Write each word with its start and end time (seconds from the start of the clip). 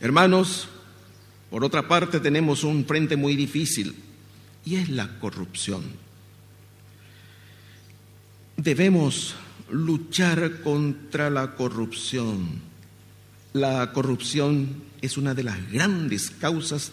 Hermanos, 0.00 0.68
por 1.50 1.64
otra 1.64 1.88
parte 1.88 2.20
tenemos 2.20 2.64
un 2.64 2.84
frente 2.84 3.16
muy 3.16 3.36
difícil 3.36 3.94
y 4.64 4.76
es 4.76 4.88
la 4.88 5.18
corrupción. 5.18 5.84
Debemos 8.56 9.34
luchar 9.70 10.60
contra 10.62 11.30
la 11.30 11.54
corrupción. 11.54 12.60
La 13.52 13.92
corrupción 13.92 14.82
es 15.00 15.16
una 15.16 15.34
de 15.34 15.44
las 15.44 15.70
grandes 15.70 16.30
causas 16.30 16.92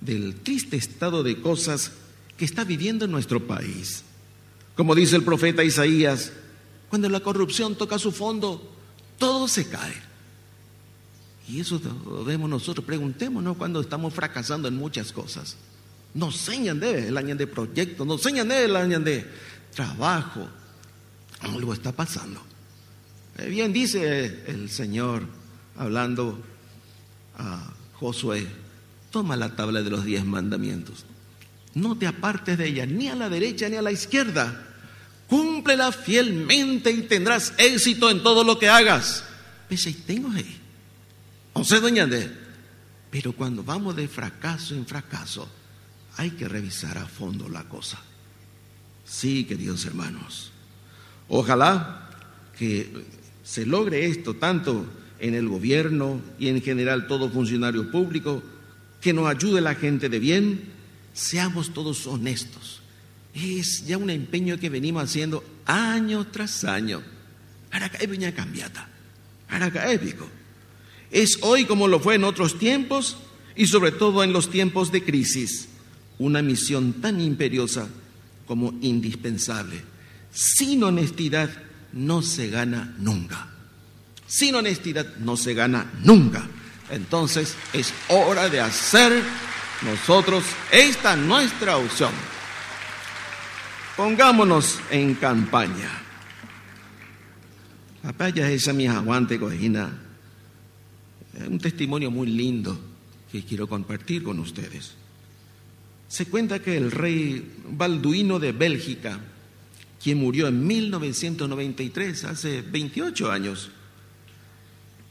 del 0.00 0.36
triste 0.36 0.76
estado 0.76 1.22
de 1.22 1.40
cosas 1.40 1.92
que 2.36 2.44
está 2.44 2.64
viviendo 2.64 3.06
nuestro 3.06 3.46
país. 3.46 4.04
Como 4.76 4.94
dice 4.94 5.16
el 5.16 5.24
profeta 5.24 5.64
Isaías, 5.64 6.32
cuando 6.88 7.08
la 7.08 7.20
corrupción 7.20 7.74
toca 7.74 7.98
su 7.98 8.12
fondo, 8.12 8.70
todo 9.18 9.48
se 9.48 9.68
cae. 9.68 10.13
Y 11.48 11.60
eso 11.60 11.80
vemos 12.26 12.48
nosotros. 12.48 12.84
Preguntémonos 12.86 13.56
cuando 13.56 13.80
estamos 13.80 14.14
fracasando 14.14 14.68
en 14.68 14.76
muchas 14.76 15.12
cosas. 15.12 15.56
Nos 16.14 16.36
señan 16.36 16.80
de 16.80 17.08
el 17.08 17.16
año 17.18 17.36
de 17.36 17.46
proyectos, 17.46 18.06
nos 18.06 18.22
señan 18.22 18.48
de 18.48 18.64
el 18.64 18.76
año 18.76 19.00
de 19.00 19.28
trabajo. 19.74 20.48
Algo 21.40 21.74
está 21.74 21.92
pasando. 21.92 22.40
Eh, 23.38 23.48
bien 23.48 23.72
dice 23.72 24.44
el 24.46 24.70
Señor 24.70 25.26
hablando 25.76 26.40
a 27.36 27.72
Josué, 27.94 28.46
toma 29.10 29.36
la 29.36 29.56
tabla 29.56 29.82
de 29.82 29.90
los 29.90 30.04
diez 30.04 30.24
mandamientos. 30.24 31.04
No 31.74 31.98
te 31.98 32.06
apartes 32.06 32.56
de 32.56 32.68
ella, 32.68 32.86
ni 32.86 33.08
a 33.08 33.16
la 33.16 33.28
derecha 33.28 33.68
ni 33.68 33.76
a 33.76 33.82
la 33.82 33.90
izquierda. 33.90 34.68
Cúmplela 35.28 35.90
fielmente 35.90 36.90
y 36.92 37.02
tendrás 37.02 37.52
éxito 37.58 38.08
en 38.08 38.22
todo 38.22 38.44
lo 38.44 38.58
que 38.58 38.68
hagas. 38.68 39.24
Tengo 40.06 40.30
ahí. 40.30 40.63
No 41.64 41.68
sé, 41.70 41.80
doña 41.80 42.04
de. 42.04 42.30
Pero 43.10 43.32
cuando 43.32 43.64
vamos 43.64 43.96
de 43.96 44.06
fracaso 44.06 44.74
en 44.74 44.84
fracaso, 44.84 45.48
hay 46.18 46.32
que 46.32 46.46
revisar 46.46 46.98
a 46.98 47.06
fondo 47.06 47.48
la 47.48 47.64
cosa. 47.64 47.98
Sí, 49.06 49.44
queridos 49.44 49.86
hermanos. 49.86 50.52
Ojalá 51.26 52.10
que 52.58 53.06
se 53.42 53.64
logre 53.64 54.04
esto 54.04 54.34
tanto 54.34 54.84
en 55.18 55.32
el 55.32 55.48
gobierno 55.48 56.20
y 56.38 56.48
en 56.48 56.60
general 56.60 57.06
todo 57.06 57.30
funcionario 57.30 57.90
público, 57.90 58.42
que 59.00 59.14
nos 59.14 59.26
ayude 59.26 59.62
la 59.62 59.74
gente 59.74 60.10
de 60.10 60.18
bien, 60.18 60.64
seamos 61.14 61.72
todos 61.72 62.06
honestos. 62.06 62.82
Es 63.32 63.86
ya 63.86 63.96
un 63.96 64.10
empeño 64.10 64.58
que 64.58 64.68
venimos 64.68 65.04
haciendo 65.04 65.42
año 65.64 66.26
tras 66.26 66.62
año. 66.64 67.02
Araca 67.70 68.00
cambiata. 68.36 68.86
Araca 69.48 69.90
épico. 69.90 70.24
Es 70.26 70.43
hoy 71.42 71.64
como 71.64 71.86
lo 71.86 72.00
fue 72.00 72.16
en 72.16 72.24
otros 72.24 72.58
tiempos 72.58 73.16
y 73.54 73.66
sobre 73.66 73.92
todo 73.92 74.24
en 74.24 74.32
los 74.32 74.50
tiempos 74.50 74.90
de 74.90 75.04
crisis, 75.04 75.68
una 76.18 76.42
misión 76.42 76.94
tan 76.94 77.20
imperiosa 77.20 77.88
como 78.46 78.74
indispensable. 78.80 79.80
Sin 80.32 80.82
honestidad 80.82 81.50
no 81.92 82.20
se 82.20 82.50
gana 82.50 82.94
nunca. 82.98 83.46
Sin 84.26 84.56
honestidad 84.56 85.06
no 85.18 85.36
se 85.36 85.54
gana 85.54 85.92
nunca. 86.02 86.48
Entonces 86.90 87.54
es 87.72 87.94
hora 88.08 88.48
de 88.48 88.60
hacer 88.60 89.22
nosotros 89.82 90.44
esta 90.72 91.14
nuestra 91.14 91.76
opción. 91.76 92.12
Pongámonos 93.96 94.80
en 94.90 95.14
campaña. 95.14 95.90
Papaya 98.02 98.50
esa 98.50 98.72
mi 98.72 98.88
aguante 98.88 99.38
cojina 99.38 100.03
un 101.48 101.58
testimonio 101.58 102.10
muy 102.10 102.28
lindo 102.28 102.78
que 103.30 103.42
quiero 103.42 103.68
compartir 103.68 104.22
con 104.22 104.38
ustedes. 104.38 104.92
Se 106.08 106.26
cuenta 106.26 106.62
que 106.62 106.76
el 106.76 106.90
rey 106.90 107.56
Balduino 107.70 108.38
de 108.38 108.52
Bélgica, 108.52 109.18
quien 110.02 110.18
murió 110.18 110.48
en 110.48 110.66
1993, 110.66 112.24
hace 112.24 112.62
28 112.62 113.32
años, 113.32 113.70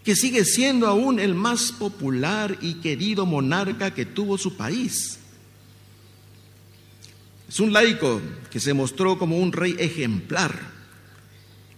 que 0.03 0.15
sigue 0.15 0.45
siendo 0.45 0.87
aún 0.87 1.19
el 1.19 1.35
más 1.35 1.71
popular 1.71 2.57
y 2.61 2.75
querido 2.75 3.25
monarca 3.25 3.93
que 3.93 4.05
tuvo 4.05 4.37
su 4.37 4.55
país. 4.55 5.19
Es 7.47 7.59
un 7.59 7.71
laico 7.71 8.21
que 8.49 8.59
se 8.59 8.73
mostró 8.73 9.17
como 9.17 9.37
un 9.37 9.51
rey 9.51 9.75
ejemplar 9.79 10.59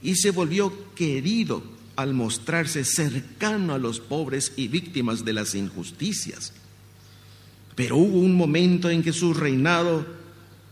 y 0.02 0.16
se 0.16 0.31
volvió 0.31 0.94
querido 0.94 1.75
al 1.95 2.13
mostrarse 2.13 2.83
cercano 2.83 3.73
a 3.73 3.78
los 3.78 4.00
pobres 4.00 4.53
y 4.56 4.67
víctimas 4.67 5.23
de 5.25 5.33
las 5.33 5.56
injusticias. 5.56 6.53
Pero 7.75 7.97
hubo 7.97 8.19
un 8.19 8.35
momento 8.35 8.89
en 8.89 9.03
que 9.03 9.13
su 9.13 9.33
reinado, 9.33 10.06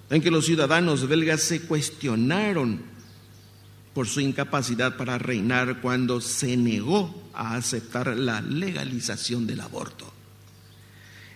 en 0.10 0.22
que 0.22 0.32
los 0.32 0.46
ciudadanos 0.46 1.08
belgas 1.08 1.42
se 1.42 1.62
cuestionaron 1.62 2.82
por 3.94 4.08
su 4.08 4.22
incapacidad 4.22 4.98
para 4.98 5.18
reinar 5.18 5.82
cuando 5.82 6.20
se 6.20 6.58
negó 6.58 7.30
a 7.34 7.56
aceptar 7.56 8.18
la 8.18 8.42
legalización 8.42 9.46
del 9.46 9.62
aborto. 9.62 10.12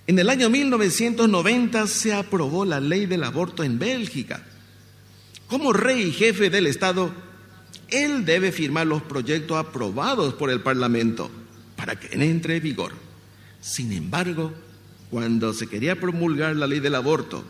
En 0.07 0.17
el 0.19 0.29
año 0.29 0.49
1990 0.49 1.85
se 1.87 2.13
aprobó 2.13 2.65
la 2.65 2.79
ley 2.79 3.05
del 3.05 3.23
aborto 3.23 3.63
en 3.63 3.77
Bélgica. 3.77 4.41
Como 5.47 5.73
rey 5.73 6.03
y 6.03 6.11
jefe 6.11 6.49
del 6.49 6.67
Estado, 6.67 7.11
él 7.89 8.25
debe 8.25 8.51
firmar 8.51 8.87
los 8.87 9.03
proyectos 9.03 9.57
aprobados 9.57 10.33
por 10.33 10.49
el 10.49 10.61
Parlamento 10.61 11.29
para 11.75 11.99
que 11.99 12.07
entre 12.23 12.57
en 12.57 12.63
vigor. 12.63 12.93
Sin 13.61 13.91
embargo, 13.91 14.53
cuando 15.09 15.53
se 15.53 15.67
quería 15.67 15.99
promulgar 15.99 16.55
la 16.55 16.67
ley 16.67 16.79
del 16.79 16.95
aborto, 16.95 17.43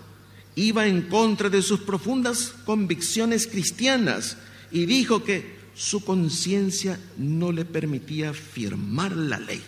iba 0.56 0.88
en 0.88 1.04
contra 1.04 1.50
de 1.50 1.62
sus 1.62 1.82
profundas 1.82 2.54
convicciones 2.66 3.48
cristianas 3.48 4.38
y 4.72 4.86
dijo 4.86 5.24
que 5.24 5.58
su 5.76 6.04
conciencia 6.04 7.00
no 7.18 7.52
le 7.52 7.66
permitía 7.66 8.34
firmar 8.34 9.16
la 9.16 9.40
ley. 9.40 9.62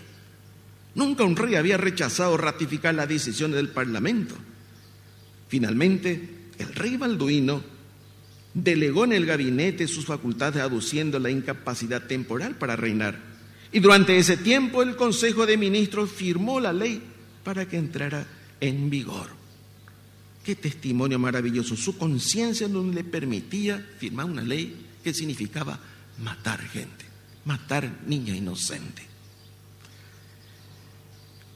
Nunca 0.96 1.24
un 1.24 1.36
rey 1.36 1.56
había 1.56 1.78
rechazado 1.78 2.36
ratificar 2.36 2.96
la 2.96 3.08
decisión 3.08 3.52
del 3.52 3.70
Parlamento. 3.70 4.36
Finalmente, 5.48 6.50
el 6.58 6.74
rey 6.76 6.98
Balduino 6.98 7.64
delegó 8.54 9.04
en 9.04 9.14
el 9.14 9.26
gabinete 9.26 9.88
sus 9.88 10.06
facultades 10.06 10.62
aduciendo 10.62 11.20
la 11.20 11.30
incapacidad 11.30 12.04
temporal 12.04 12.56
para 12.56 12.76
reinar. 12.76 13.18
Y 13.72 13.80
durante 13.80 14.18
ese 14.18 14.38
tiempo 14.38 14.82
el 14.82 14.96
Consejo 14.96 15.46
de 15.46 15.58
Ministros 15.58 16.12
firmó 16.12 16.60
la 16.60 16.74
ley 16.74 17.02
para 17.44 17.68
que 17.68 17.78
entrara 17.78 18.26
en 18.60 18.90
vigor. 18.90 19.28
Qué 20.44 20.56
testimonio 20.56 21.20
maravilloso. 21.20 21.76
Su 21.76 21.98
conciencia 21.98 22.68
no 22.68 22.84
le 22.84 23.04
permitía 23.04 23.86
firmar 24.00 24.26
una 24.26 24.42
ley 24.42 24.88
que 25.04 25.14
significaba 25.14 25.80
matar 26.24 26.60
gente, 26.62 27.06
matar 27.46 28.00
niña 28.08 28.36
inocente. 28.36 29.04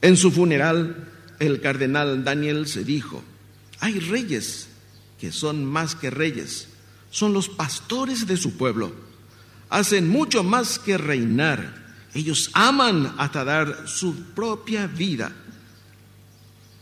En 0.00 0.16
su 0.16 0.30
funeral, 0.30 1.08
el 1.38 1.60
cardenal 1.60 2.24
Daniel 2.24 2.66
se 2.66 2.84
dijo, 2.84 3.22
hay 3.80 3.98
reyes 3.98 4.68
que 5.18 5.32
son 5.32 5.64
más 5.64 5.94
que 5.94 6.10
reyes, 6.10 6.68
son 7.14 7.32
los 7.32 7.48
pastores 7.48 8.26
de 8.26 8.36
su 8.36 8.56
pueblo. 8.56 8.92
Hacen 9.70 10.08
mucho 10.08 10.42
más 10.42 10.80
que 10.80 10.98
reinar. 10.98 11.94
Ellos 12.12 12.50
aman 12.54 13.14
hasta 13.18 13.44
dar 13.44 13.86
su 13.86 14.16
propia 14.34 14.88
vida. 14.88 15.30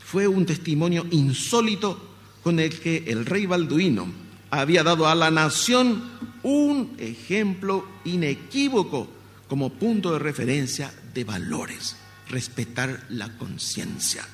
Fue 0.03 0.27
un 0.27 0.47
testimonio 0.47 1.07
insólito 1.11 2.17
con 2.43 2.59
el 2.61 2.81
que 2.81 3.05
el 3.09 3.27
rey 3.27 3.45
Balduino 3.45 4.07
había 4.51 4.83
dado 4.83 5.07
a 5.07 5.15
la 5.15 5.31
nación 5.31 6.03
un 6.43 6.97
ejemplo 6.97 7.87
inequívoco 8.07 9.11
como 9.47 9.75
punto 9.75 10.15
de 10.15 10.19
referencia 10.19 10.95
de 11.13 11.25
valores, 11.25 11.95
respetar 12.31 13.05
la 13.11 13.37
conciencia. 13.37 14.27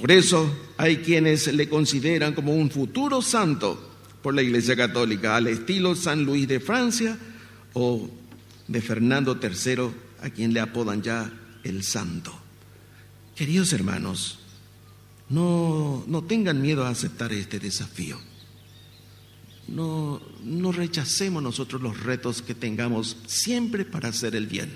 Por 0.00 0.10
eso 0.10 0.50
hay 0.78 0.98
quienes 0.98 1.52
le 1.52 1.68
consideran 1.68 2.32
como 2.34 2.54
un 2.54 2.70
futuro 2.70 3.20
santo 3.20 3.90
por 4.22 4.34
la 4.34 4.42
Iglesia 4.42 4.74
Católica, 4.74 5.36
al 5.36 5.46
estilo 5.46 5.94
San 5.94 6.24
Luis 6.24 6.48
de 6.48 6.58
Francia 6.58 7.18
o 7.74 8.08
de 8.66 8.80
Fernando 8.80 9.38
III, 9.42 9.90
a 10.22 10.30
quien 10.30 10.54
le 10.54 10.60
apodan 10.60 11.02
ya 11.02 11.30
el 11.64 11.82
santo. 11.82 12.32
Queridos 13.36 13.72
hermanos, 13.74 14.38
no, 15.28 16.04
no 16.06 16.24
tengan 16.24 16.62
miedo 16.62 16.84
a 16.84 16.90
aceptar 16.90 17.32
este 17.32 17.58
desafío. 17.58 18.18
No, 19.68 20.20
no 20.42 20.72
rechacemos 20.72 21.42
nosotros 21.42 21.82
los 21.82 22.02
retos 22.02 22.40
que 22.40 22.54
tengamos 22.54 23.18
siempre 23.26 23.84
para 23.84 24.08
hacer 24.08 24.34
el 24.34 24.46
bien. 24.46 24.70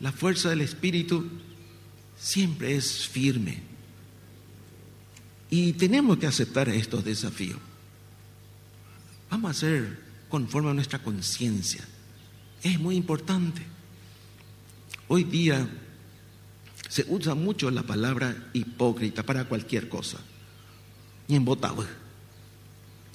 La 0.00 0.12
fuerza 0.12 0.50
del 0.50 0.60
Espíritu 0.60 1.26
siempre 2.18 2.74
es 2.74 3.06
firme. 3.06 3.62
Y 5.50 5.72
tenemos 5.74 6.18
que 6.18 6.26
aceptar 6.26 6.68
estos 6.68 7.04
desafíos. 7.04 7.58
Vamos 9.30 9.50
a 9.50 9.54
ser 9.54 9.98
conforme 10.28 10.70
a 10.70 10.74
nuestra 10.74 11.02
conciencia. 11.02 11.86
Es 12.62 12.78
muy 12.78 12.96
importante. 12.96 13.62
Hoy 15.06 15.24
día 15.24 15.66
se 16.88 17.06
usa 17.08 17.34
mucho 17.34 17.70
la 17.70 17.82
palabra 17.82 18.50
hipócrita 18.52 19.22
para 19.22 19.44
cualquier 19.44 19.88
cosa. 19.88 20.18
Y 21.28 21.34
en. 21.34 21.86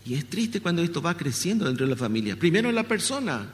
Y 0.06 0.16
es 0.16 0.30
triste 0.30 0.62
cuando 0.62 0.82
esto 0.82 1.02
va 1.02 1.16
creciendo 1.16 1.66
dentro 1.66 1.86
de 1.86 1.92
la 1.92 1.98
familia. 1.98 2.38
Primero 2.38 2.70
en 2.70 2.76
la 2.76 2.88
persona. 2.88 3.48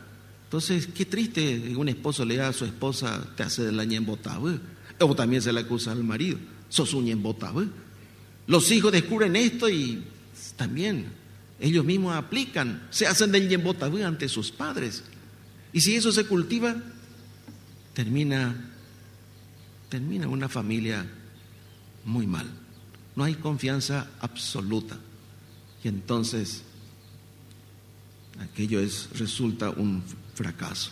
Entonces, 0.45 0.87
qué 0.87 1.05
triste 1.05 1.61
que 1.61 1.75
un 1.75 1.89
esposo 1.89 2.25
le 2.25 2.35
diga 2.35 2.47
a 2.47 2.53
su 2.53 2.65
esposa, 2.65 3.27
te 3.35 3.43
hace 3.43 3.63
de 3.63 3.71
la 3.71 3.83
ñembotable. 3.83 4.59
O 4.99 5.15
también 5.15 5.41
se 5.41 5.53
le 5.53 5.61
acusa 5.61 5.91
al 5.91 6.03
marido, 6.03 6.37
sos 6.67 6.93
un 6.93 7.05
ñembotable. 7.05 7.67
Los 8.47 8.71
hijos 8.71 8.91
descubren 8.91 9.35
esto 9.35 9.69
y 9.69 10.03
también 10.55 11.07
ellos 11.59 11.85
mismos 11.85 12.15
aplican, 12.15 12.87
se 12.89 13.07
hacen 13.07 13.31
del 13.31 13.47
ñembotable 13.47 14.03
ante 14.03 14.27
sus 14.29 14.51
padres. 14.51 15.03
Y 15.71 15.81
si 15.81 15.95
eso 15.95 16.11
se 16.11 16.25
cultiva, 16.25 16.75
termina, 17.93 18.71
termina 19.89 20.27
una 20.27 20.49
familia 20.49 21.05
muy 22.05 22.27
mal. 22.27 22.47
No 23.15 23.23
hay 23.23 23.35
confianza 23.35 24.07
absoluta. 24.19 24.97
Y 25.83 25.87
entonces 25.87 26.63
aquello 28.39 28.79
es, 28.79 29.09
resulta 29.17 29.69
un 29.69 30.03
fracaso. 30.33 30.91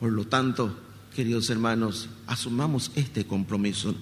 Por 0.00 0.10
lo 0.12 0.26
tanto, 0.26 0.76
queridos 1.12 1.50
hermanos, 1.50 2.08
asumamos 2.26 2.90
este 2.94 3.24
compromiso. 3.24 3.94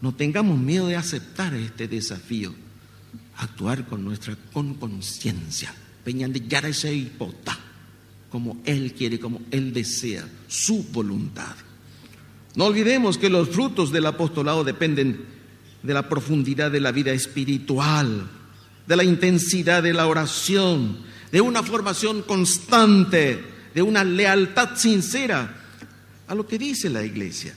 No 0.00 0.14
tengamos 0.14 0.58
miedo 0.58 0.88
de 0.88 0.96
aceptar 0.96 1.54
este 1.54 1.88
desafío. 1.88 2.54
Actuar 3.36 3.86
con 3.86 4.04
nuestra 4.04 4.36
con 4.52 4.74
conciencia. 4.74 5.74
Ese 6.04 6.94
hipota 6.94 7.58
como 8.30 8.60
Él 8.64 8.94
quiere, 8.94 9.18
como 9.18 9.40
Él 9.50 9.72
desea, 9.72 10.28
su 10.48 10.84
voluntad. 10.92 11.54
No 12.54 12.66
olvidemos 12.66 13.18
que 13.18 13.30
los 13.30 13.48
frutos 13.48 13.92
del 13.92 14.06
apostolado 14.06 14.64
dependen 14.64 15.24
de 15.82 15.94
la 15.94 16.08
profundidad 16.08 16.70
de 16.70 16.80
la 16.80 16.92
vida 16.92 17.12
espiritual, 17.12 18.28
de 18.86 18.96
la 18.96 19.04
intensidad 19.04 19.82
de 19.82 19.92
la 19.92 20.06
oración, 20.06 20.98
de 21.30 21.40
una 21.40 21.62
formación 21.62 22.22
constante, 22.22 23.44
de 23.74 23.82
una 23.82 24.04
lealtad 24.04 24.76
sincera 24.76 25.59
a 26.30 26.34
lo 26.36 26.46
que 26.46 26.58
dice 26.58 26.88
la 26.88 27.02
iglesia. 27.02 27.52